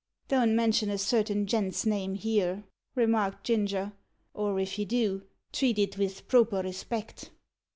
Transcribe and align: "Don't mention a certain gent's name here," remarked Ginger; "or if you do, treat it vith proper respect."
"Don't 0.29 0.55
mention 0.55 0.89
a 0.89 0.97
certain 0.97 1.45
gent's 1.45 1.85
name 1.85 2.15
here," 2.15 2.63
remarked 2.95 3.43
Ginger; 3.43 3.93
"or 4.33 4.59
if 4.59 4.79
you 4.79 4.85
do, 4.87 5.21
treat 5.53 5.77
it 5.77 5.93
vith 5.93 6.27
proper 6.27 6.63
respect." 6.63 7.29